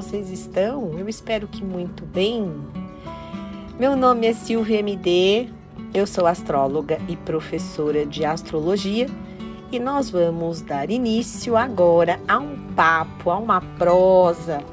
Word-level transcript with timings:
vocês 0.00 0.30
estão? 0.30 0.98
Eu 0.98 1.10
espero 1.10 1.46
que 1.46 1.62
muito 1.62 2.06
bem. 2.06 2.50
Meu 3.78 3.94
nome 3.94 4.26
é 4.26 4.32
Silvia 4.32 4.78
MD, 4.78 5.50
eu 5.92 6.06
sou 6.06 6.26
astróloga 6.26 6.98
e 7.06 7.16
professora 7.16 8.06
de 8.06 8.24
astrologia 8.24 9.08
e 9.70 9.78
nós 9.78 10.08
vamos 10.08 10.62
dar 10.62 10.90
início 10.90 11.54
agora 11.54 12.18
a 12.26 12.38
um 12.38 12.56
papo, 12.74 13.30
a 13.30 13.36
uma 13.36 13.60
prosa 13.60 14.64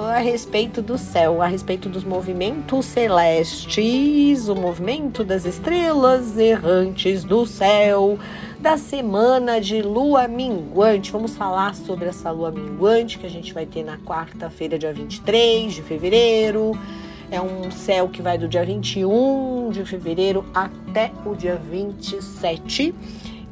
a 0.00 0.18
respeito 0.18 0.82
do 0.82 0.98
céu, 0.98 1.40
a 1.40 1.46
respeito 1.46 1.88
dos 1.88 2.04
movimentos 2.04 2.84
celestes, 2.86 4.48
o 4.48 4.54
movimento 4.54 5.24
das 5.24 5.46
estrelas 5.46 6.36
errantes 6.36 7.24
do 7.24 7.46
céu, 7.46 8.18
da 8.60 8.76
semana 8.76 9.60
de 9.60 9.80
lua 9.80 10.28
minguante. 10.28 11.10
Vamos 11.10 11.34
falar 11.34 11.74
sobre 11.74 12.08
essa 12.08 12.30
lua 12.30 12.50
minguante 12.50 13.18
que 13.18 13.26
a 13.26 13.30
gente 13.30 13.54
vai 13.54 13.64
ter 13.64 13.82
na 13.82 13.96
quarta-feira, 13.96 14.78
dia 14.78 14.92
23 14.92 15.72
de 15.72 15.82
fevereiro. 15.82 16.72
É 17.30 17.40
um 17.40 17.70
céu 17.70 18.08
que 18.08 18.20
vai 18.20 18.36
do 18.36 18.46
dia 18.46 18.64
21 18.64 19.70
de 19.70 19.84
fevereiro 19.84 20.44
até 20.54 21.10
o 21.24 21.34
dia 21.34 21.56
27 21.56 22.94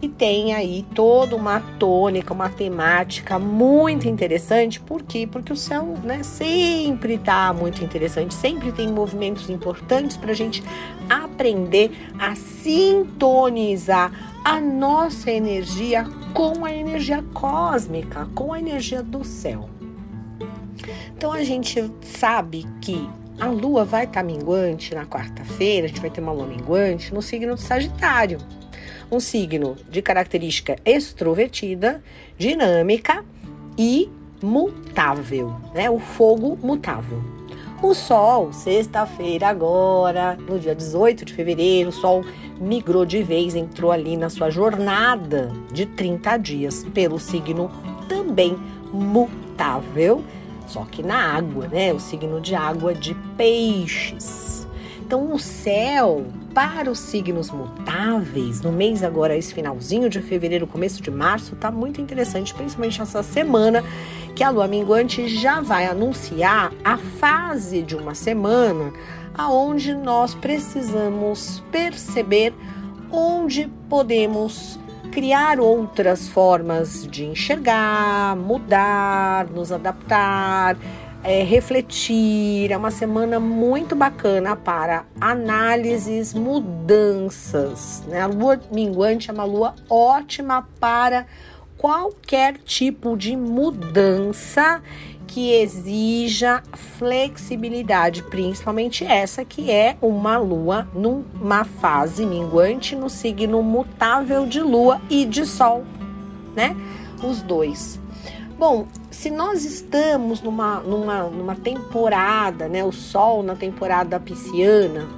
e 0.04 0.08
tem 0.08 0.52
aí 0.52 0.84
toda 0.94 1.34
uma 1.34 1.60
tônica, 1.78 2.34
uma 2.34 2.50
temática 2.50 3.38
muito 3.38 4.06
interessante. 4.06 4.78
Por 4.78 5.02
quê? 5.02 5.26
Porque 5.26 5.52
o 5.52 5.56
céu 5.56 5.95
né, 6.02 6.22
sempre 6.22 7.14
está 7.14 7.52
muito 7.54 7.82
interessante, 7.82 8.34
sempre 8.34 8.70
tem 8.70 8.86
movimentos 8.88 9.48
importantes 9.48 10.16
para 10.16 10.32
a 10.32 10.34
gente 10.34 10.62
aprender 11.09 11.90
a 12.18 12.34
sintonizar 12.34 14.12
a 14.45 14.60
nossa 14.60 15.30
energia 15.30 16.04
com 16.34 16.66
a 16.66 16.73
energia 16.73 17.24
cósmica, 17.32 18.29
com 18.34 18.52
a 18.52 18.59
energia 18.59 19.02
do 19.02 19.24
céu. 19.24 19.70
Então 21.16 21.32
a 21.32 21.42
gente 21.42 21.90
sabe 22.02 22.66
que 22.82 23.09
a 23.40 23.46
lua 23.46 23.86
vai 23.86 24.04
estar 24.04 24.20
tá 24.20 24.23
minguante 24.23 24.95
na 24.95 25.07
quarta-feira, 25.07 25.86
a 25.86 25.88
gente 25.88 26.01
vai 26.01 26.10
ter 26.10 26.20
uma 26.20 26.32
lua 26.32 26.46
minguante 26.46 27.14
no 27.14 27.23
signo 27.23 27.54
do 27.54 27.60
Sagitário 27.60 28.38
um 29.10 29.21
signo 29.21 29.77
de 29.91 30.02
característica 30.02 30.77
extrovertida, 30.85 32.02
dinâmica 32.38 33.24
e 33.79 34.10
mutável, 34.43 35.55
né? 35.74 35.91
O 35.91 35.99
fogo 35.99 36.59
mutável. 36.63 37.23
O 37.82 37.93
Sol, 37.93 38.52
sexta-feira 38.52 39.49
agora, 39.49 40.38
no 40.49 40.59
dia 40.59 40.75
18 40.75 41.25
de 41.25 41.35
fevereiro, 41.35 41.91
o 41.91 41.93
Sol 41.93 42.25
migrou 42.59 43.05
de 43.05 43.23
vez, 43.23 43.55
entrou 43.55 43.93
ali 43.93 44.16
na 44.16 44.30
sua 44.30 44.49
jornada 44.49 45.52
de 45.73 45.85
30 45.85 46.37
dias 46.38 46.85
pelo 46.95 47.19
signo 47.19 47.71
também 48.09 48.57
mutável, 48.93 50.23
só 50.66 50.85
que 50.85 51.02
na 51.02 51.37
água, 51.37 51.69
né? 51.69 51.93
O 51.93 52.01
signo 52.01 52.41
de 52.41 52.55
água 52.55 52.95
de 52.95 53.15
peixes. 53.37 54.43
Então 55.15 55.32
o 55.32 55.38
céu 55.38 56.26
para 56.52 56.90
os 56.90 56.98
signos 56.98 57.48
mutáveis, 57.48 58.60
no 58.60 58.73
mês 58.73 59.01
agora, 59.04 59.37
esse 59.37 59.54
finalzinho 59.54 60.10
de 60.10 60.20
fevereiro, 60.20 60.66
começo 60.66 61.01
de 61.01 61.09
março, 61.09 61.54
tá 61.54 61.70
muito 61.70 62.01
interessante, 62.01 62.52
principalmente 62.52 63.01
essa 63.01 63.23
semana, 63.23 63.85
que 64.34 64.42
a 64.42 64.50
lua 64.50 64.66
minguante 64.66 65.28
já 65.28 65.60
vai 65.60 65.87
anunciar 65.87 66.72
a 66.84 66.97
fase 66.97 67.81
de 67.81 67.94
uma 67.94 68.12
semana 68.12 68.92
aonde 69.38 69.94
nós 69.94 70.34
precisamos 70.34 71.62
perceber 71.70 72.53
onde 73.09 73.70
podemos 73.88 74.81
criar 75.12 75.60
outras 75.60 76.26
formas 76.26 77.06
de 77.06 77.25
enxergar, 77.25 78.34
mudar, 78.34 79.47
nos 79.47 79.70
adaptar 79.70 80.76
é, 81.24 81.42
refletir. 81.42 82.70
É 82.70 82.76
uma 82.76 82.90
semana 82.90 83.40
muito 83.40 83.96
bacana 83.96 84.54
para 84.54 85.06
análises, 85.20 86.34
mudanças. 86.34 88.04
Né? 88.06 88.20
A 88.20 88.26
lua 88.26 88.60
minguante 88.70 89.30
é 89.30 89.32
uma 89.32 89.44
lua 89.44 89.74
ótima 89.88 90.68
para 90.78 91.26
qualquer 91.78 92.58
tipo 92.58 93.16
de 93.16 93.34
mudança 93.34 94.82
que 95.26 95.52
exija 95.52 96.62
flexibilidade, 96.98 98.22
principalmente 98.22 99.04
essa 99.04 99.44
que 99.44 99.70
é 99.70 99.96
uma 100.00 100.36
lua 100.36 100.86
numa 100.94 101.64
fase 101.64 102.24
minguante 102.24 102.94
no 102.94 103.10
signo 103.10 103.62
mutável 103.62 104.46
de 104.46 104.60
lua 104.60 105.00
e 105.10 105.24
de 105.24 105.44
sol, 105.44 105.84
né? 106.54 106.76
Os 107.22 107.42
dois. 107.42 107.98
Bom, 108.56 108.86
se 109.14 109.30
nós 109.30 109.64
estamos 109.64 110.42
numa, 110.42 110.80
numa, 110.80 111.22
numa 111.25 111.54
temporada, 111.54 112.69
né, 112.69 112.84
o 112.84 112.92
Sol 112.92 113.42
na 113.42 113.54
temporada 113.54 114.19
pisciana, 114.19 115.08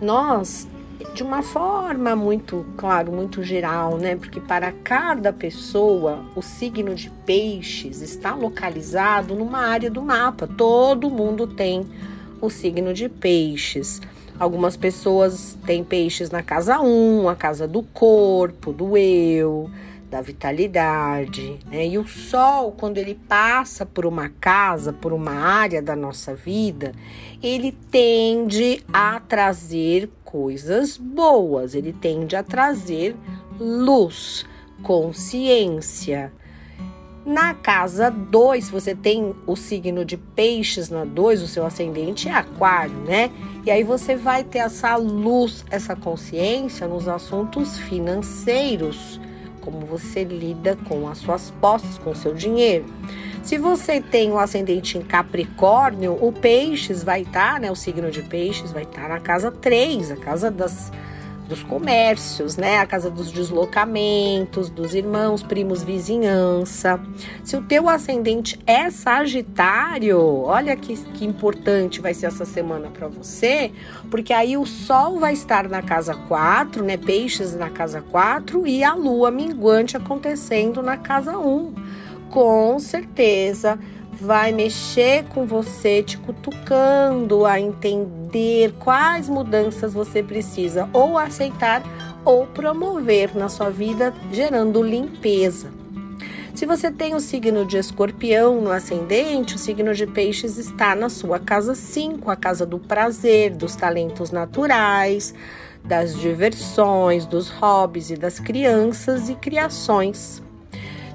nós, 0.00 0.68
de 1.12 1.22
uma 1.22 1.42
forma 1.42 2.14
muito, 2.14 2.64
claro, 2.76 3.12
muito 3.12 3.42
geral, 3.42 3.98
né, 3.98 4.14
porque 4.16 4.40
para 4.40 4.72
cada 4.72 5.32
pessoa 5.32 6.24
o 6.36 6.40
signo 6.40 6.94
de 6.94 7.10
peixes 7.26 8.00
está 8.00 8.34
localizado 8.34 9.34
numa 9.34 9.66
área 9.66 9.90
do 9.90 10.00
mapa, 10.00 10.46
todo 10.46 11.10
mundo 11.10 11.46
tem 11.46 11.86
o 12.40 12.48
signo 12.48 12.94
de 12.94 13.08
peixes. 13.08 14.00
Algumas 14.38 14.76
pessoas 14.76 15.58
têm 15.66 15.84
peixes 15.84 16.30
na 16.30 16.42
casa 16.42 16.80
1, 16.80 17.28
a 17.28 17.36
casa 17.36 17.68
do 17.68 17.82
corpo, 17.82 18.72
do 18.72 18.96
eu 18.96 19.68
da 20.12 20.20
vitalidade, 20.20 21.58
né? 21.66 21.86
E 21.86 21.96
o 21.96 22.06
sol, 22.06 22.72
quando 22.72 22.98
ele 22.98 23.14
passa 23.14 23.86
por 23.86 24.04
uma 24.04 24.28
casa, 24.28 24.92
por 24.92 25.10
uma 25.10 25.32
área 25.32 25.80
da 25.80 25.96
nossa 25.96 26.34
vida, 26.34 26.92
ele 27.42 27.72
tende 27.90 28.84
a 28.92 29.18
trazer 29.20 30.10
coisas 30.22 30.98
boas, 30.98 31.74
ele 31.74 31.94
tende 31.94 32.36
a 32.36 32.42
trazer 32.42 33.16
luz, 33.58 34.44
consciência. 34.82 36.30
Na 37.24 37.54
casa 37.54 38.10
2, 38.10 38.68
você 38.68 38.94
tem 38.94 39.34
o 39.46 39.56
signo 39.56 40.04
de 40.04 40.18
peixes 40.18 40.90
na 40.90 41.06
2, 41.06 41.40
o 41.40 41.48
seu 41.48 41.64
ascendente 41.64 42.28
é 42.28 42.34
aquário, 42.34 42.96
né? 42.98 43.30
E 43.64 43.70
aí 43.70 43.82
você 43.82 44.14
vai 44.14 44.44
ter 44.44 44.58
essa 44.58 44.94
luz, 44.96 45.64
essa 45.70 45.96
consciência 45.96 46.86
nos 46.86 47.08
assuntos 47.08 47.78
financeiros 47.78 49.18
como 49.62 49.86
você 49.86 50.24
lida 50.24 50.76
com 50.88 51.08
as 51.08 51.18
suas 51.18 51.50
posses, 51.50 51.96
com 51.98 52.14
seu 52.14 52.34
dinheiro. 52.34 52.84
Se 53.42 53.58
você 53.58 54.00
tem 54.00 54.30
o 54.30 54.34
um 54.34 54.38
ascendente 54.38 54.98
em 54.98 55.02
Capricórnio, 55.02 56.16
o 56.20 56.32
Peixes 56.32 57.02
vai 57.02 57.22
estar, 57.22 57.54
tá, 57.54 57.58
né? 57.58 57.70
O 57.70 57.74
signo 57.74 58.10
de 58.10 58.22
Peixes 58.22 58.70
vai 58.70 58.82
estar 58.82 59.02
tá 59.02 59.08
na 59.08 59.20
casa 59.20 59.50
3, 59.50 60.12
a 60.12 60.16
casa 60.16 60.50
das 60.50 60.92
dos 61.52 61.62
comércios, 61.62 62.56
né? 62.56 62.78
A 62.78 62.86
casa 62.86 63.10
dos 63.10 63.30
deslocamentos, 63.30 64.70
dos 64.70 64.94
irmãos, 64.94 65.42
primos, 65.42 65.82
vizinhança. 65.82 66.98
Se 67.44 67.54
o 67.56 67.62
teu 67.62 67.90
ascendente 67.90 68.58
é 68.66 68.90
Sagitário, 68.90 70.18
olha 70.18 70.74
que, 70.74 70.96
que 70.96 71.26
importante 71.26 72.00
vai 72.00 72.14
ser 72.14 72.26
essa 72.26 72.46
semana 72.46 72.88
para 72.88 73.06
você, 73.06 73.70
porque 74.10 74.32
aí 74.32 74.56
o 74.56 74.64
Sol 74.64 75.18
vai 75.18 75.34
estar 75.34 75.68
na 75.68 75.82
casa 75.82 76.14
4, 76.14 76.82
né? 76.82 76.96
Peixes 76.96 77.54
na 77.54 77.68
casa 77.68 78.00
4 78.00 78.66
e 78.66 78.82
a 78.82 78.94
Lua 78.94 79.30
minguante 79.30 79.94
acontecendo 79.94 80.82
na 80.82 80.96
casa 80.96 81.36
1. 81.36 81.74
Com 82.30 82.78
certeza 82.78 83.78
vai 84.22 84.52
mexer 84.52 85.24
com 85.24 85.44
você, 85.44 86.02
te 86.02 86.16
cutucando 86.16 87.44
a 87.44 87.60
entender 87.60 88.72
quais 88.78 89.28
mudanças 89.28 89.92
você 89.92 90.22
precisa 90.22 90.88
ou 90.92 91.18
aceitar 91.18 91.82
ou 92.24 92.46
promover 92.46 93.36
na 93.36 93.48
sua 93.48 93.68
vida, 93.68 94.14
gerando 94.32 94.80
limpeza. 94.80 95.72
Se 96.54 96.64
você 96.64 96.90
tem 96.90 97.14
o 97.14 97.20
signo 97.20 97.64
de 97.64 97.78
escorpião 97.78 98.60
no 98.60 98.70
ascendente, 98.70 99.56
o 99.56 99.58
signo 99.58 99.92
de 99.92 100.06
peixes 100.06 100.56
está 100.56 100.94
na 100.94 101.08
sua 101.08 101.40
casa 101.40 101.74
5, 101.74 102.30
a 102.30 102.36
casa 102.36 102.64
do 102.64 102.78
prazer, 102.78 103.56
dos 103.56 103.74
talentos 103.74 104.30
naturais, 104.30 105.34
das 105.82 106.14
diversões, 106.14 107.26
dos 107.26 107.48
hobbies 107.48 108.10
e 108.10 108.16
das 108.16 108.38
crianças 108.38 109.28
e 109.28 109.34
criações. 109.34 110.42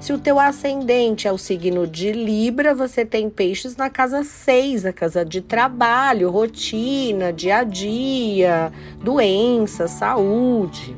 Se 0.00 0.12
o 0.12 0.18
teu 0.18 0.38
ascendente 0.38 1.26
é 1.26 1.32
o 1.32 1.36
signo 1.36 1.84
de 1.84 2.12
Libra, 2.12 2.72
você 2.72 3.04
tem 3.04 3.28
peixes 3.28 3.76
na 3.76 3.90
casa 3.90 4.22
6, 4.22 4.86
a 4.86 4.92
casa 4.92 5.24
de 5.24 5.40
trabalho, 5.40 6.30
rotina, 6.30 7.32
dia 7.32 7.58
a 7.58 7.64
dia, 7.64 8.72
doença, 9.02 9.88
saúde. 9.88 10.96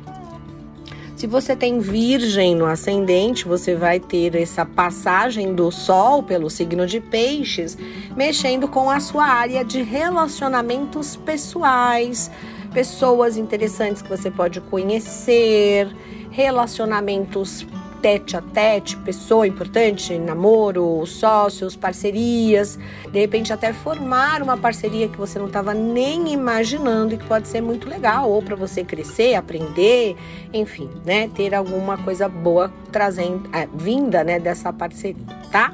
Se 1.15 1.25
você 1.25 1.55
tem 1.55 1.79
Virgem 1.79 2.55
no 2.55 2.65
ascendente, 2.65 3.45
você 3.45 3.75
vai 3.75 3.99
ter 3.99 4.35
essa 4.35 4.65
passagem 4.65 5.53
do 5.55 5.71
Sol 5.71 6.21
pelo 6.21 6.49
signo 6.49 6.85
de 6.85 6.99
Peixes, 6.99 7.77
mexendo 8.15 8.67
com 8.67 8.89
a 8.89 8.99
sua 8.99 9.25
área 9.25 9.65
de 9.65 9.81
relacionamentos 9.81 11.15
pessoais, 11.15 12.29
pessoas 12.71 13.35
interessantes 13.35 14.01
que 14.01 14.09
você 14.09 14.29
pode 14.29 14.61
conhecer, 14.61 15.87
relacionamentos 16.29 17.65
tete 18.01 18.35
a 18.35 18.41
tete, 18.41 18.97
pessoa 18.97 19.45
importante, 19.45 20.17
namoro, 20.17 21.05
sócios, 21.05 21.75
parcerias, 21.75 22.79
de 23.11 23.19
repente 23.19 23.53
até 23.53 23.71
formar 23.71 24.41
uma 24.41 24.57
parceria 24.57 25.07
que 25.07 25.17
você 25.17 25.37
não 25.37 25.47
estava 25.47 25.73
nem 25.73 26.33
imaginando 26.33 27.13
e 27.13 27.17
que 27.17 27.25
pode 27.25 27.47
ser 27.47 27.61
muito 27.61 27.87
legal, 27.87 28.29
ou 28.29 28.41
para 28.41 28.55
você 28.55 28.83
crescer, 28.83 29.35
aprender, 29.35 30.15
enfim, 30.51 30.89
né, 31.05 31.29
ter 31.35 31.53
alguma 31.53 31.97
coisa 31.97 32.27
boa 32.27 32.71
trazendo, 32.91 33.47
é, 33.53 33.67
vinda, 33.73 34.23
né, 34.23 34.39
dessa 34.39 34.73
parceria, 34.73 35.23
tá? 35.51 35.73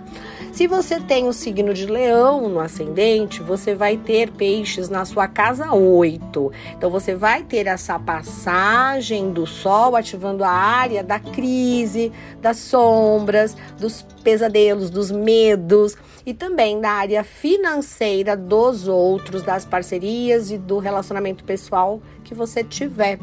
Se 0.57 0.65
você 0.65 0.99
tem 0.99 1.27
o 1.27 1.33
signo 1.33 1.71
de 1.71 1.85
leão 1.85 2.49
no 2.49 2.59
ascendente, 2.59 3.43
você 3.43 3.75
vai 3.75 3.95
ter 3.95 4.31
peixes 4.31 4.89
na 4.89 5.05
sua 5.05 5.27
casa 5.27 5.71
8. 5.71 6.51
Então 6.75 6.89
você 6.89 7.13
vai 7.13 7.43
ter 7.43 7.67
essa 7.67 7.99
passagem 7.99 9.31
do 9.31 9.45
sol 9.45 9.95
ativando 9.95 10.43
a 10.43 10.49
área 10.49 11.03
da 11.03 11.19
crise, 11.19 12.11
das 12.41 12.57
sombras, 12.57 13.55
dos 13.77 14.01
pesadelos, 14.23 14.89
dos 14.89 15.11
medos 15.11 15.95
e 16.25 16.33
também 16.33 16.81
da 16.81 16.89
área 16.89 17.23
financeira 17.23 18.35
dos 18.35 18.87
outros, 18.87 19.43
das 19.43 19.63
parcerias 19.63 20.49
e 20.49 20.57
do 20.57 20.79
relacionamento 20.79 21.43
pessoal 21.43 22.01
que 22.27 22.35
você 22.35 22.63
tiver. 22.63 23.19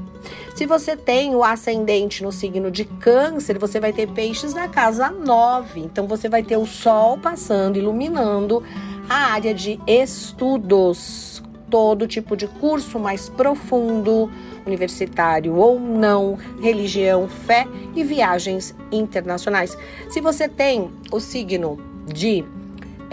Se 0.57 0.65
você 0.65 0.97
tem 0.97 1.35
o 1.35 1.45
ascendente 1.45 2.23
no 2.23 2.33
signo 2.33 2.71
de 2.71 2.87
Câncer, 2.87 3.59
você 3.59 3.79
vai 3.79 3.93
ter 3.93 4.09
peixes 4.09 4.55
na 4.55 4.67
casa 4.67 5.11
9. 5.11 5.81
Então 5.81 6.07
você 6.07 6.29
vai 6.29 6.43
ter 6.43 6.57
o 6.57 6.65
sol 6.65 7.19
passando, 7.19 7.77
iluminando 7.77 8.63
a 9.09 9.33
área 9.33 9.53
de 9.53 9.79
estudos, 9.87 11.43
todo 11.69 12.09
tipo 12.09 12.35
de 12.35 12.49
curso 12.49 12.99
mais 12.99 13.29
profundo, 13.29 14.31
universitário 14.65 15.55
ou 15.57 15.79
não, 15.79 16.39
religião, 16.63 17.29
fé 17.29 17.67
e 17.95 18.03
viagens 18.03 18.75
internacionais. 18.91 19.77
Se 20.09 20.21
você 20.23 20.49
tem 20.49 20.91
o 21.13 21.21
signo 21.21 21.79
de 22.07 22.43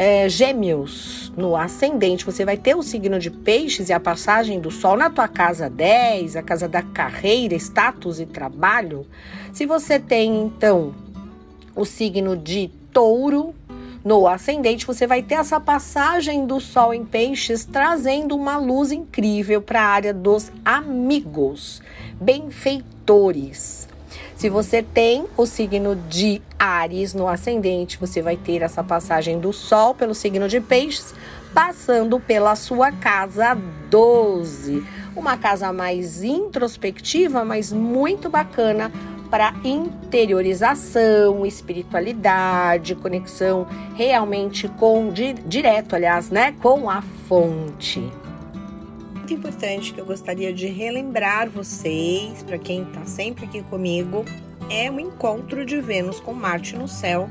é, 0.01 0.27
gêmeos 0.27 1.31
no 1.37 1.55
ascendente, 1.55 2.25
você 2.25 2.43
vai 2.43 2.57
ter 2.57 2.75
o 2.75 2.81
signo 2.81 3.19
de 3.19 3.29
peixes 3.29 3.87
e 3.87 3.93
a 3.93 3.99
passagem 3.99 4.59
do 4.59 4.71
sol 4.71 4.97
na 4.97 5.11
tua 5.11 5.27
casa 5.27 5.69
10, 5.69 6.37
a 6.37 6.41
casa 6.41 6.67
da 6.67 6.81
carreira, 6.81 7.53
status 7.53 8.19
e 8.19 8.25
trabalho. 8.25 9.05
Se 9.53 9.63
você 9.67 9.99
tem, 9.99 10.41
então, 10.41 10.95
o 11.75 11.85
signo 11.85 12.35
de 12.35 12.71
touro 12.91 13.53
no 14.03 14.27
ascendente, 14.27 14.87
você 14.87 15.05
vai 15.05 15.21
ter 15.21 15.35
essa 15.35 15.59
passagem 15.59 16.47
do 16.47 16.59
sol 16.59 16.95
em 16.95 17.05
peixes 17.05 17.63
trazendo 17.63 18.35
uma 18.35 18.57
luz 18.57 18.91
incrível 18.91 19.61
para 19.61 19.83
a 19.83 19.87
área 19.87 20.13
dos 20.15 20.51
amigos, 20.65 21.79
benfeitores. 22.19 23.90
Se 24.41 24.49
você 24.49 24.81
tem 24.81 25.27
o 25.37 25.45
signo 25.45 25.95
de 25.95 26.41
Ares 26.57 27.13
no 27.13 27.27
ascendente, 27.27 27.99
você 27.99 28.23
vai 28.23 28.35
ter 28.35 28.63
essa 28.63 28.83
passagem 28.83 29.39
do 29.39 29.53
Sol 29.53 29.93
pelo 29.93 30.15
signo 30.15 30.49
de 30.49 30.59
Peixes, 30.59 31.13
passando 31.53 32.19
pela 32.19 32.55
sua 32.55 32.91
casa 32.91 33.55
12. 33.91 34.83
Uma 35.15 35.37
casa 35.37 35.71
mais 35.71 36.23
introspectiva, 36.23 37.45
mas 37.45 37.71
muito 37.71 38.31
bacana 38.31 38.91
para 39.29 39.53
interiorização, 39.63 41.45
espiritualidade, 41.45 42.95
conexão 42.95 43.67
realmente 43.93 44.67
com 44.67 45.13
direto, 45.45 45.95
aliás, 45.95 46.31
né, 46.31 46.55
com 46.59 46.89
a 46.89 47.03
fonte 47.29 48.11
muito 49.31 49.33
importante 49.33 49.93
que 49.93 50.01
eu 50.01 50.05
gostaria 50.05 50.51
de 50.51 50.67
relembrar 50.67 51.49
vocês, 51.49 52.43
para 52.43 52.57
quem 52.57 52.83
está 52.83 53.05
sempre 53.05 53.45
aqui 53.45 53.63
comigo, 53.63 54.25
é 54.69 54.91
o 54.91 54.99
encontro 54.99 55.65
de 55.65 55.79
Vênus 55.79 56.19
com 56.19 56.33
Marte 56.33 56.75
no 56.75 56.87
céu, 56.87 57.29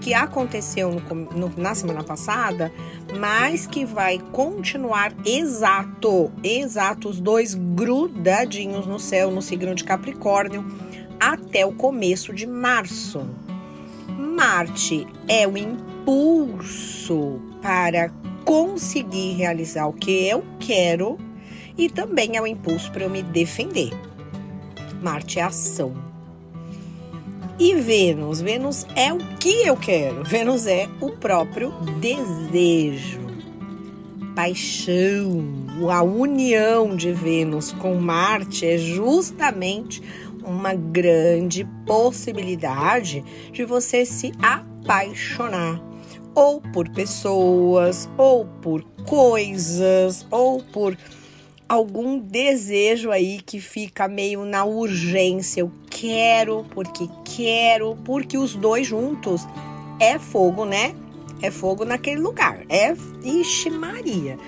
que 0.00 0.14
aconteceu 0.14 0.90
no, 0.90 1.14
no, 1.14 1.52
na 1.56 1.74
semana 1.74 2.02
passada, 2.02 2.72
mas 3.18 3.66
que 3.66 3.84
vai 3.84 4.18
continuar 4.32 5.14
exato, 5.24 6.32
exato, 6.42 7.08
os 7.08 7.20
dois 7.20 7.54
grudadinhos 7.54 8.86
no 8.86 8.98
céu, 8.98 9.30
no 9.30 9.42
signo 9.42 9.74
de 9.74 9.84
Capricórnio, 9.84 10.64
até 11.20 11.66
o 11.66 11.72
começo 11.72 12.32
de 12.32 12.46
março. 12.46 13.28
Marte 14.08 15.06
é 15.28 15.46
o 15.46 15.56
impulso 15.58 17.40
para 17.60 18.10
conseguir 18.44 19.34
realizar 19.34 19.86
o 19.86 19.92
que 19.92 20.26
eu 20.26 20.44
quero 20.58 21.18
e 21.76 21.88
também 21.88 22.36
é 22.36 22.40
o 22.40 22.46
impulso 22.46 22.90
para 22.90 23.04
eu 23.04 23.10
me 23.10 23.22
defender. 23.22 23.90
Marte 25.02 25.38
é 25.38 25.42
ação. 25.42 25.94
E 27.58 27.74
Vênus? 27.74 28.40
Vênus 28.40 28.86
é 28.96 29.12
o 29.12 29.18
que 29.38 29.66
eu 29.66 29.76
quero. 29.76 30.24
Vênus 30.24 30.66
é 30.66 30.88
o 31.00 31.10
próprio 31.10 31.70
desejo, 32.00 33.20
paixão. 34.34 35.44
A 35.90 36.02
união 36.02 36.96
de 36.96 37.12
Vênus 37.12 37.72
com 37.72 37.94
Marte 37.94 38.66
é 38.66 38.78
justamente 38.78 40.02
uma 40.44 40.74
grande 40.74 41.64
possibilidade 41.86 43.24
de 43.52 43.64
você 43.64 44.04
se 44.04 44.32
apaixonar 44.40 45.80
ou 46.34 46.60
por 46.60 46.88
pessoas, 46.88 48.08
ou 48.18 48.44
por 48.60 48.82
coisas, 49.06 50.26
ou 50.30 50.62
por 50.62 50.96
algum 51.74 52.18
desejo 52.18 53.10
aí 53.10 53.40
que 53.44 53.60
fica 53.60 54.08
meio 54.08 54.44
na 54.44 54.64
urgência. 54.64 55.60
Eu 55.60 55.72
quero 55.90 56.64
porque 56.70 57.08
quero, 57.24 57.96
porque 58.04 58.38
os 58.38 58.54
dois 58.54 58.86
juntos 58.86 59.46
é 60.00 60.18
fogo, 60.18 60.64
né? 60.64 60.94
É 61.42 61.50
fogo 61.50 61.84
naquele 61.84 62.20
lugar. 62.20 62.60
É 62.68 62.94
ixi 63.24 63.70
Maria. 63.70 64.38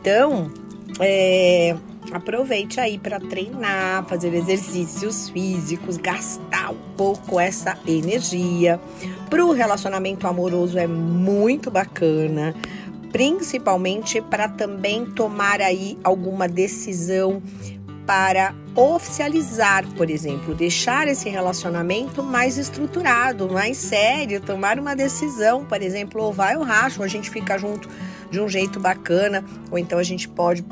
Então, 0.00 0.50
é, 0.98 1.76
aproveite 2.10 2.80
aí 2.80 2.98
para 2.98 3.20
treinar, 3.20 4.04
fazer 4.06 4.34
exercícios 4.34 5.28
físicos, 5.28 5.98
gastar 5.98 6.72
um 6.72 6.96
pouco 6.96 7.38
essa 7.38 7.78
energia. 7.86 8.80
Para 9.28 9.44
o 9.44 9.52
relacionamento 9.52 10.26
amoroso 10.26 10.78
é 10.78 10.86
muito 10.86 11.70
bacana 11.70 12.54
principalmente 13.12 14.20
para 14.20 14.48
também 14.48 15.04
tomar 15.04 15.60
aí 15.60 15.98
alguma 16.02 16.48
decisão 16.48 17.42
para 18.06 18.54
oficializar, 18.74 19.86
por 19.96 20.10
exemplo, 20.10 20.54
deixar 20.54 21.06
esse 21.06 21.28
relacionamento 21.28 22.22
mais 22.22 22.58
estruturado, 22.58 23.48
mais 23.48 23.76
sério, 23.76 24.40
tomar 24.40 24.78
uma 24.78 24.96
decisão, 24.96 25.64
por 25.64 25.80
exemplo, 25.80 26.22
ou 26.22 26.32
vai 26.32 26.56
ou 26.56 26.64
racha, 26.64 26.98
ou 26.98 27.04
a 27.04 27.08
gente 27.08 27.30
fica 27.30 27.56
junto 27.56 27.88
de 28.30 28.40
um 28.40 28.48
jeito 28.48 28.78
bacana, 28.78 29.44
ou 29.70 29.78
então 29.78 29.98
a 29.98 30.02
gente 30.02 30.28
pode 30.28 30.64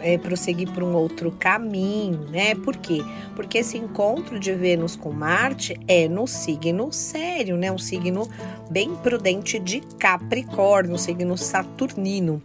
é, 0.00 0.18
prosseguir 0.18 0.70
por 0.72 0.82
um 0.82 0.94
outro 0.94 1.30
caminho, 1.32 2.28
né? 2.30 2.54
Por 2.54 2.76
quê? 2.76 3.00
Porque 3.36 3.58
esse 3.58 3.78
encontro 3.78 4.38
de 4.38 4.52
Vênus 4.52 4.96
com 4.96 5.12
Marte 5.12 5.78
é 5.86 6.08
no 6.08 6.26
signo 6.26 6.92
sério, 6.92 7.56
né? 7.56 7.70
Um 7.70 7.78
signo 7.78 8.28
bem 8.70 8.94
prudente 8.96 9.58
de 9.58 9.80
Capricórnio, 9.98 10.94
um 10.94 10.98
signo 10.98 11.36
saturnino. 11.38 12.42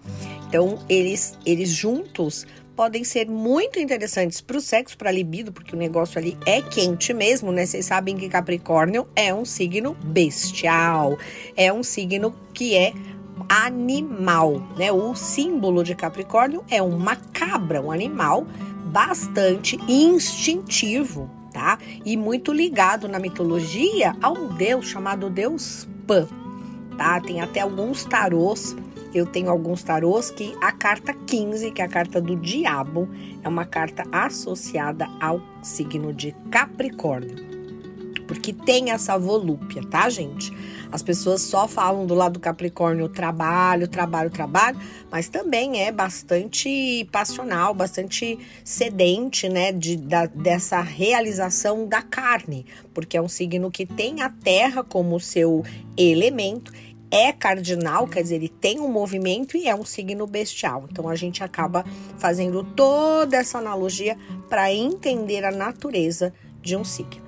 Então, 0.48 0.80
eles, 0.88 1.38
eles 1.46 1.70
juntos 1.70 2.46
podem 2.78 3.04
ser 3.04 3.28
muito 3.28 3.80
interessantes 3.80 4.40
para 4.40 4.56
o 4.56 4.62
sexo, 4.62 4.96
para 4.96 5.10
a 5.10 5.12
libido, 5.12 5.52
porque 5.52 5.76
o 5.76 5.78
negócio 5.78 6.20
ali 6.20 6.38
é 6.46 6.62
quente 6.62 7.12
mesmo, 7.12 7.52
né? 7.52 7.66
Vocês 7.66 7.88
sabem 7.88 8.16
que 8.16 8.30
Capricórnio 8.30 9.08
é 9.16 9.34
um 9.34 9.44
signo 9.44 9.98
bestial, 10.06 11.18
é 11.56 11.74
um 11.74 11.82
signo 11.82 12.34
que 12.54 12.76
é 12.76 12.94
animal, 13.50 14.62
né? 14.78 14.92
O 14.92 15.16
símbolo 15.16 15.84
de 15.84 15.96
Capricórnio 15.96 16.64
é 16.70 16.82
uma 16.82 17.16
cabra, 17.16 17.82
um 17.82 17.92
animal 17.92 18.46
bastante 18.86 19.80
instintivo, 19.88 21.30
tá? 21.52 21.78
E 22.06 22.16
muito 22.18 22.52
ligado 22.52 23.08
na 23.08 23.20
mitologia 23.20 24.16
a 24.22 24.30
um 24.30 24.56
deus 24.56 24.88
chamado 24.88 25.30
Deus 25.30 25.88
Pan, 26.06 26.28
tá? 26.98 27.20
Tem 27.22 27.42
até 27.42 27.62
alguns 27.62 28.06
tarôs 28.06 28.76
eu 29.14 29.26
tenho 29.26 29.50
alguns 29.50 29.82
tarôs 29.84 30.30
que 30.30 30.54
a 30.62 30.72
carta 30.72 31.14
15, 31.14 31.72
que 31.72 31.82
é 31.82 31.86
a 31.86 31.88
carta 31.88 32.22
do 32.22 32.36
diabo, 32.36 33.10
é 33.42 33.48
uma 33.48 33.66
carta 33.66 34.04
associada 34.12 35.08
ao 35.20 35.42
signo 35.64 36.14
de 36.14 36.36
Capricórnio 36.52 37.47
porque 38.28 38.52
tem 38.52 38.92
essa 38.92 39.18
volúpia, 39.18 39.82
tá, 39.90 40.10
gente? 40.10 40.52
As 40.92 41.02
pessoas 41.02 41.42
só 41.42 41.68
falam 41.68 42.06
do 42.06 42.14
lado 42.14 42.34
do 42.34 42.40
Capricórnio 42.40 43.10
trabalho, 43.10 43.88
trabalho, 43.88 44.30
trabalho, 44.30 44.78
mas 45.12 45.28
também 45.28 45.82
é 45.82 45.92
bastante 45.92 47.08
passional, 47.12 47.74
bastante 47.74 48.38
sedente, 48.64 49.50
né, 49.50 49.72
de, 49.72 49.98
da, 49.98 50.26
dessa 50.26 50.82
realização 50.82 51.88
da 51.88 52.02
carne, 52.02 52.66
porque 52.94 53.18
é 53.18 53.22
um 53.22 53.28
signo 53.28 53.72
que 53.72 53.86
tem 53.86 54.22
a 54.22 54.30
terra 54.30 54.84
como 54.84 55.20
seu 55.20 55.64
elemento 55.98 56.72
é 57.10 57.32
cardinal, 57.32 58.06
quer 58.08 58.22
dizer, 58.22 58.36
ele 58.36 58.50
tem 58.50 58.80
um 58.80 58.90
movimento 58.90 59.56
e 59.56 59.68
é 59.68 59.74
um 59.74 59.86
signo 59.86 60.28
bestial. 60.28 60.86
Então 60.92 61.08
a 61.08 61.16
gente 61.16 61.44
acaba 61.44 61.86
fazendo 62.18 62.64
toda 62.64 63.38
essa 63.38 63.58
analogia 63.60 64.18
para 64.50 64.74
entender 64.74 65.46
a 65.46 65.52
natureza 65.52 66.34
de 66.62 66.76
um 66.76 66.84
signo. 66.84 67.27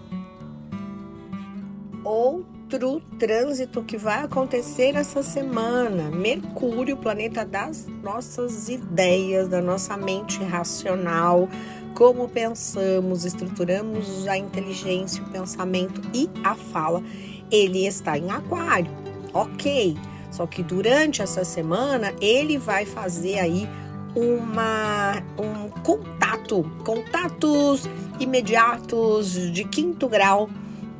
Outro 2.03 3.01
trânsito 3.17 3.83
que 3.83 3.97
vai 3.97 4.23
acontecer 4.23 4.95
essa 4.95 5.23
semana. 5.23 6.09
Mercúrio, 6.09 6.97
planeta 6.97 7.45
das 7.45 7.87
nossas 8.03 8.69
ideias, 8.69 9.47
da 9.47 9.61
nossa 9.61 9.97
mente 9.97 10.43
racional, 10.43 11.49
como 11.95 12.29
pensamos, 12.29 13.25
estruturamos 13.25 14.27
a 14.27 14.37
inteligência, 14.37 15.23
o 15.23 15.29
pensamento 15.29 16.01
e 16.13 16.29
a 16.43 16.55
fala. 16.55 17.03
Ele 17.51 17.85
está 17.85 18.17
em 18.17 18.29
Aquário, 18.29 18.91
ok. 19.33 19.97
Só 20.31 20.45
que 20.45 20.61
durante 20.61 21.21
essa 21.21 21.43
semana 21.43 22.13
ele 22.21 22.57
vai 22.57 22.85
fazer 22.85 23.39
aí 23.39 23.67
uma, 24.15 25.21
um 25.37 25.69
contato, 25.81 26.63
contatos 26.85 27.89
imediatos 28.19 29.33
de 29.51 29.63
quinto 29.63 30.07
grau. 30.07 30.49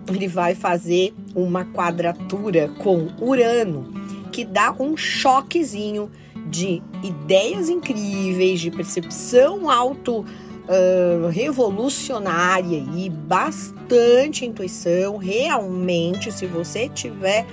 Ele 0.09 0.27
vai 0.27 0.55
fazer 0.55 1.13
uma 1.35 1.65
quadratura 1.65 2.69
com 2.79 3.07
Urano, 3.21 3.93
que 4.31 4.43
dá 4.43 4.73
um 4.79 4.97
choquezinho 4.97 6.09
de 6.47 6.81
ideias 7.03 7.69
incríveis, 7.69 8.59
de 8.59 8.71
percepção 8.71 9.69
auto 9.69 10.25
uh, 10.69 11.27
revolucionária 11.29 12.83
e 12.95 13.09
bastante 13.09 14.45
intuição. 14.45 15.17
Realmente, 15.17 16.31
se 16.31 16.45
você 16.45 16.89
tiver 16.89 17.45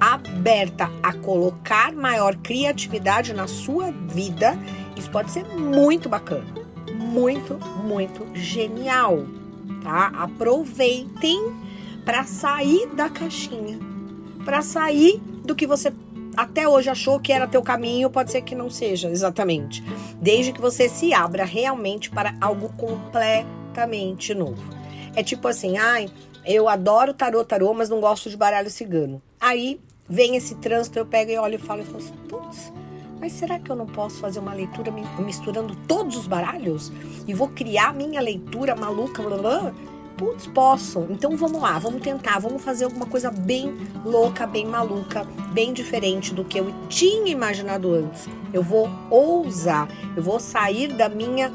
aberta 0.00 0.90
a 1.02 1.12
colocar 1.12 1.92
maior 1.92 2.34
criatividade 2.36 3.32
na 3.32 3.46
sua 3.46 3.92
vida, 3.92 4.58
isso 4.96 5.10
pode 5.10 5.30
ser 5.30 5.44
muito 5.44 6.08
bacana, 6.08 6.44
muito, 6.98 7.56
muito 7.84 8.26
genial, 8.34 9.24
tá? 9.82 10.08
Aproveitem 10.08 11.71
para 12.04 12.24
sair 12.24 12.86
da 12.94 13.08
caixinha, 13.08 13.78
para 14.44 14.62
sair 14.62 15.20
do 15.44 15.54
que 15.54 15.66
você 15.66 15.92
até 16.36 16.66
hoje 16.66 16.88
achou 16.88 17.20
que 17.20 17.32
era 17.32 17.46
teu 17.46 17.62
caminho, 17.62 18.10
pode 18.10 18.30
ser 18.30 18.42
que 18.42 18.54
não 18.54 18.70
seja 18.70 19.10
exatamente. 19.10 19.84
Desde 20.20 20.52
que 20.52 20.60
você 20.60 20.88
se 20.88 21.12
abra 21.12 21.44
realmente 21.44 22.10
para 22.10 22.34
algo 22.40 22.70
completamente 22.70 24.34
novo. 24.34 24.62
É 25.14 25.22
tipo 25.22 25.46
assim, 25.46 25.76
ai, 25.76 26.08
eu 26.44 26.68
adoro 26.68 27.12
tarô, 27.12 27.44
tarô, 27.44 27.74
mas 27.74 27.88
não 27.88 28.00
gosto 28.00 28.30
de 28.30 28.36
baralho 28.36 28.70
cigano. 28.70 29.20
Aí 29.38 29.78
vem 30.08 30.36
esse 30.36 30.54
trânsito, 30.56 30.98
eu 30.98 31.06
pego 31.06 31.30
e 31.30 31.38
olho 31.38 31.56
e 31.56 31.58
falo 31.58 31.84
falo 31.84 31.98
assim, 31.98 32.14
putz, 32.28 32.72
mas 33.20 33.32
será 33.32 33.58
que 33.58 33.70
eu 33.70 33.76
não 33.76 33.86
posso 33.86 34.18
fazer 34.18 34.40
uma 34.40 34.52
leitura 34.52 34.92
misturando 35.18 35.76
todos 35.86 36.16
os 36.16 36.26
baralhos? 36.26 36.90
E 37.26 37.34
vou 37.34 37.48
criar 37.48 37.94
minha 37.94 38.20
leitura 38.20 38.74
maluca, 38.74 39.22
blá, 39.22 39.36
blá? 39.36 39.74
Putz, 40.16 40.46
posso. 40.46 41.06
Então 41.10 41.36
vamos 41.36 41.60
lá, 41.60 41.78
vamos 41.78 42.02
tentar, 42.02 42.38
vamos 42.38 42.62
fazer 42.62 42.84
alguma 42.84 43.06
coisa 43.06 43.30
bem 43.30 43.74
louca, 44.04 44.46
bem 44.46 44.66
maluca, 44.66 45.24
bem 45.52 45.72
diferente 45.72 46.34
do 46.34 46.44
que 46.44 46.58
eu 46.58 46.72
tinha 46.88 47.30
imaginado 47.30 47.92
antes. 47.92 48.28
Eu 48.52 48.62
vou 48.62 48.88
ousar, 49.10 49.88
eu 50.16 50.22
vou 50.22 50.38
sair 50.38 50.88
da 50.88 51.08
minha 51.08 51.50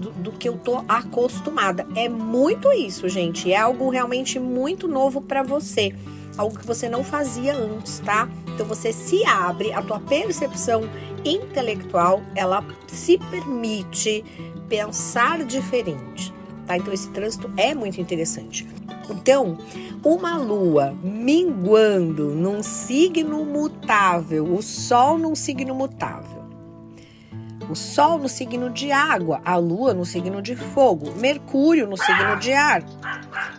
do, 0.00 0.10
do, 0.10 0.32
que 0.32 0.48
eu 0.48 0.56
tô 0.56 0.84
acostumada. 0.88 1.86
É 1.94 2.08
muito 2.08 2.72
isso, 2.72 3.08
gente. 3.08 3.52
É 3.52 3.56
algo 3.56 3.88
realmente 3.90 4.38
muito 4.38 4.86
novo 4.86 5.20
para 5.20 5.42
você 5.42 5.94
algo 6.38 6.56
que 6.56 6.64
você 6.64 6.88
não 6.88 7.02
fazia 7.02 7.54
antes, 7.54 7.98
tá? 7.98 8.28
Então 8.54 8.64
você 8.64 8.92
se 8.92 9.24
abre, 9.26 9.72
a 9.72 9.82
tua 9.82 9.98
percepção 9.98 10.88
intelectual, 11.24 12.22
ela 12.34 12.64
se 12.86 13.18
permite 13.18 14.24
pensar 14.68 15.44
diferente, 15.44 16.32
tá? 16.68 16.76
Então 16.76 16.92
esse 16.92 17.08
trânsito 17.08 17.50
é 17.56 17.74
muito 17.74 18.00
interessante. 18.00 18.66
Então, 19.10 19.58
uma 20.04 20.36
lua 20.36 20.94
minguando 21.02 22.34
num 22.34 22.62
signo 22.62 23.44
mutável, 23.44 24.54
o 24.54 24.62
sol 24.62 25.18
num 25.18 25.34
signo 25.34 25.74
mutável 25.74 26.38
o 27.70 27.74
Sol 27.74 28.18
no 28.18 28.28
signo 28.28 28.70
de 28.70 28.90
água, 28.90 29.42
a 29.44 29.56
Lua 29.56 29.92
no 29.92 30.06
signo 30.06 30.40
de 30.40 30.56
fogo, 30.56 31.12
Mercúrio 31.16 31.86
no 31.86 31.98
signo 31.98 32.38
de 32.38 32.52
ar 32.52 32.82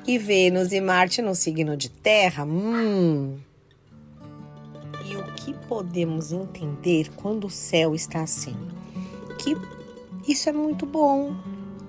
e 0.08 0.18
Vênus 0.18 0.72
e 0.72 0.82
Marte 0.82 1.22
no 1.22 1.36
signo 1.36 1.78
de 1.78 1.90
terra. 1.90 2.44
Hum. 2.44 3.38
E 5.06 5.16
o 5.16 5.24
que 5.34 5.54
podemos 5.68 6.32
entender 6.32 7.12
quando 7.16 7.46
o 7.46 7.50
céu 7.52 7.94
está 7.94 8.22
assim? 8.22 8.56
Que 9.38 9.56
isso 10.28 10.50
é 10.50 10.52
muito 10.52 10.88
bom, 10.88 11.36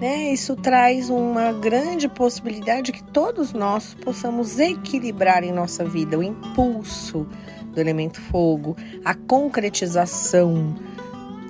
né? 0.01 0.33
Isso 0.33 0.57
traz 0.57 1.11
uma 1.11 1.53
grande 1.53 2.09
possibilidade 2.09 2.91
que 2.91 3.03
todos 3.03 3.53
nós 3.53 3.95
possamos 4.03 4.59
equilibrar 4.59 5.45
em 5.45 5.53
nossa 5.53 5.85
vida 5.85 6.19
o 6.19 6.23
impulso 6.23 7.27
do 7.73 7.81
elemento 7.81 8.21
fogo, 8.21 8.77
a 9.05 9.15
concretização 9.15 10.75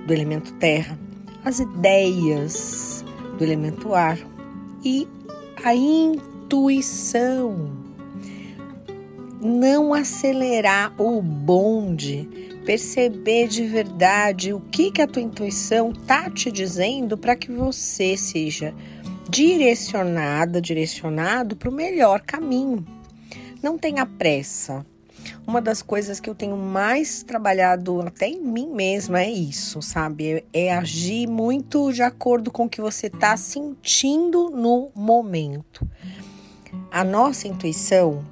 do 0.05 0.13
elemento 0.13 0.53
terra, 0.55 0.99
as 1.45 1.61
ideias 1.61 3.05
do 3.39 3.45
elemento 3.45 3.95
ar 3.95 4.19
e 4.85 5.09
a 5.65 5.75
intuição. 5.75 7.71
Não 9.41 9.95
acelerar 9.95 10.93
o 11.01 11.23
bonde, 11.23 12.29
perceber 12.71 13.49
de 13.49 13.65
verdade 13.65 14.53
o 14.53 14.61
que, 14.61 14.93
que 14.93 15.03
a 15.03 15.07
tua 15.09 15.21
intuição 15.21 15.93
tá 15.93 16.31
te 16.31 16.53
dizendo 16.53 17.19
para 17.19 17.35
que 17.35 17.51
você 17.51 18.17
seja 18.17 18.73
direcionada, 19.29 20.61
direcionado 20.61 21.57
para 21.57 21.69
o 21.69 21.73
melhor 21.73 22.21
caminho. 22.21 22.87
Não 23.61 23.77
tenha 23.77 24.07
pressa, 24.07 24.87
uma 25.45 25.61
das 25.61 25.83
coisas 25.83 26.21
que 26.21 26.31
eu 26.31 26.35
tenho 26.35 26.57
mais 26.57 27.25
trabalhado 27.25 28.03
até 28.03 28.29
em 28.29 28.41
mim 28.41 28.69
mesma 28.69 29.21
é 29.21 29.29
isso, 29.29 29.83
sabe? 29.83 30.45
É 30.53 30.73
agir 30.73 31.27
muito 31.27 31.93
de 31.93 32.03
acordo 32.03 32.53
com 32.53 32.67
o 32.67 32.71
que 32.71 32.81
você 32.81 33.09
está 33.09 33.37
sentindo 33.37 34.49
no 34.49 34.93
momento. 34.95 35.85
A 36.89 37.03
nossa 37.03 37.49
intuição, 37.49 38.25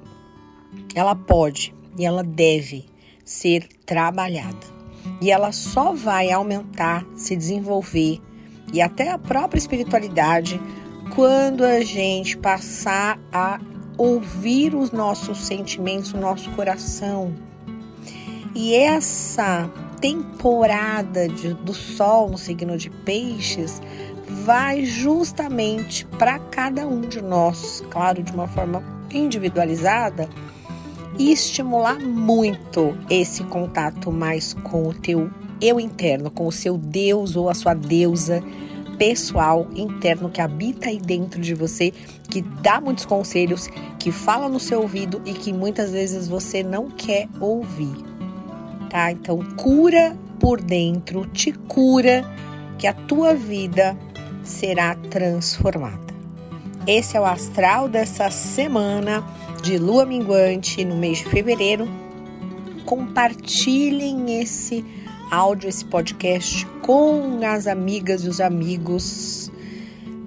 ela 0.95 1.13
pode 1.13 1.75
e 1.97 2.05
ela 2.05 2.23
deve 2.23 2.87
ser 3.29 3.67
trabalhada. 3.85 4.57
E 5.21 5.29
ela 5.29 5.51
só 5.51 5.93
vai 5.93 6.31
aumentar, 6.31 7.05
se 7.15 7.35
desenvolver 7.35 8.19
e 8.73 8.81
até 8.81 9.11
a 9.11 9.19
própria 9.19 9.59
espiritualidade 9.59 10.59
quando 11.13 11.63
a 11.63 11.81
gente 11.81 12.35
passar 12.35 13.19
a 13.31 13.59
ouvir 13.99 14.73
os 14.73 14.91
nossos 14.91 15.45
sentimentos, 15.45 16.11
o 16.11 16.17
nosso 16.17 16.49
coração. 16.51 17.35
E 18.55 18.73
essa 18.73 19.69
temporada 20.01 21.27
de, 21.27 21.53
do 21.53 21.73
Sol 21.73 22.31
no 22.31 22.37
signo 22.37 22.77
de 22.79 22.89
Peixes 22.89 23.79
vai 24.43 24.85
justamente 24.85 26.03
para 26.17 26.39
cada 26.39 26.87
um 26.87 27.01
de 27.01 27.21
nós, 27.21 27.83
claro, 27.91 28.23
de 28.23 28.31
uma 28.31 28.47
forma 28.47 28.83
individualizada, 29.11 30.27
estimular 31.17 31.99
muito 31.99 32.97
esse 33.09 33.43
contato 33.43 34.11
mais 34.11 34.53
com 34.53 34.87
o 34.87 34.93
teu 34.93 35.29
eu 35.61 35.79
interno, 35.79 36.31
com 36.31 36.47
o 36.47 36.51
seu 36.51 36.77
Deus 36.77 37.35
ou 37.35 37.49
a 37.49 37.53
sua 37.53 37.73
deusa 37.73 38.43
pessoal 38.99 39.65
interno 39.75 40.29
que 40.29 40.41
habita 40.41 40.89
aí 40.89 40.99
dentro 40.99 41.39
de 41.39 41.55
você, 41.55 41.91
que 42.29 42.41
dá 42.41 42.81
muitos 42.81 43.05
conselhos, 43.05 43.69
que 43.97 44.11
fala 44.11 44.49
no 44.49 44.59
seu 44.59 44.81
ouvido 44.81 45.21
e 45.25 45.31
que 45.31 45.53
muitas 45.53 45.91
vezes 45.91 46.27
você 46.27 46.61
não 46.61 46.91
quer 46.91 47.29
ouvir. 47.39 47.95
Tá? 48.89 49.11
Então, 49.11 49.39
cura 49.55 50.15
por 50.37 50.61
dentro, 50.61 51.25
te 51.27 51.53
cura, 51.53 52.25
que 52.77 52.87
a 52.87 52.93
tua 52.93 53.33
vida 53.33 53.97
será 54.43 54.95
transformada. 54.95 56.09
Esse 56.85 57.15
é 57.15 57.21
o 57.21 57.25
astral 57.25 57.87
dessa 57.87 58.29
semana 58.29 59.23
de 59.61 59.77
lua 59.77 60.05
minguante 60.05 60.83
no 60.85 60.95
mês 60.95 61.19
de 61.19 61.25
fevereiro. 61.25 61.87
Compartilhem 62.85 64.41
esse 64.41 64.83
áudio, 65.29 65.69
esse 65.69 65.85
podcast 65.85 66.65
com 66.81 67.39
as 67.45 67.67
amigas 67.67 68.23
e 68.23 68.27
os 68.27 68.41
amigos, 68.41 69.51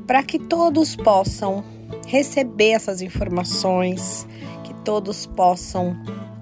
para 0.07 0.23
que 0.23 0.39
todos 0.39 0.95
possam 0.95 1.65
receber 2.07 2.71
essas 2.71 3.03
informações, 3.03 4.27
que 4.65 4.75
todos 4.85 5.27
possam 5.27 5.97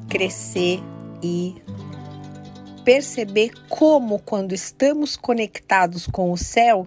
crescer 0.09 0.81
e 1.23 1.55
perceber 2.85 3.53
como, 3.69 4.19
quando 4.19 4.53
estamos 4.53 5.17
conectados 5.17 6.07
com 6.07 6.33
o 6.33 6.37
céu, 6.37 6.87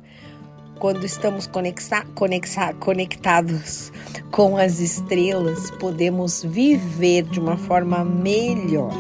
quando 0.84 1.06
estamos 1.06 1.48
conexa, 1.48 2.04
conexa, 2.14 2.74
conectados 2.74 3.90
com 4.32 4.58
as 4.58 4.82
estrelas, 4.82 5.72
podemos 5.72 6.44
viver 6.44 7.24
de 7.24 7.40
uma 7.40 7.56
forma 7.56 8.04
melhor, 8.04 8.92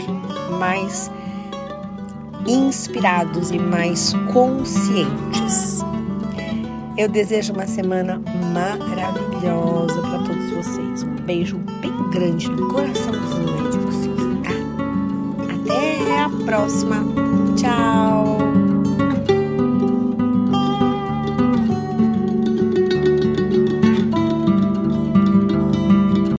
mais 0.62 1.12
inspirados 2.48 3.52
e 3.52 3.60
mais 3.60 4.14
conscientes. 4.32 5.82
Eu 6.98 7.10
desejo 7.10 7.52
uma 7.52 7.68
semana 7.68 8.22
maravilhosa 8.54 10.02
para 10.04 10.20
todos 10.20 10.52
vocês. 10.52 11.04
Um 11.04 11.16
beijo 11.16 11.58
bem 11.82 12.10
grande 12.12 12.50
no 12.50 12.70
coraçãozinho 12.70 13.72
de 13.72 13.78
vocês, 13.80 14.16
tá? 14.42 15.54
Até 15.54 16.22
a 16.22 16.30
próxima. 16.46 17.04
Tchau! 17.58 18.53